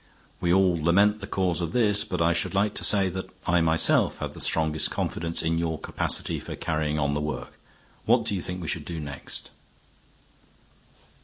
[0.39, 3.61] We all lament the cause of this, but I should like to say that I
[3.61, 7.59] myself have the strongest confidence in your capacity for carrying on the work.
[8.05, 9.51] What do you think we should do next?"